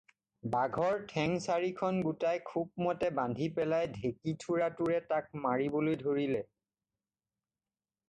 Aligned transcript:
বাঘৰ 0.53 0.95
ঠেং 1.11 1.33
চাৰিখন 1.43 1.99
গোটাই 2.07 2.41
খুবমতে 2.49 3.11
বান্ধি 3.21 3.51
পেলাই 3.61 3.93
ঢেঁকীথোৰাটোৰে 4.01 4.99
তাক 5.15 5.31
মাৰিবলৈ 5.47 6.03
ধৰিলে। 6.05 6.45